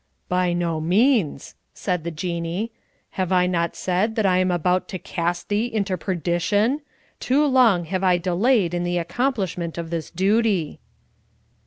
[0.29, 2.71] "By no means," said the Jinnee.
[3.21, 6.81] "Have I not said that I am about to cast thee to perdition?
[7.19, 10.79] Too long have I delayed in the accomplishment of this duty."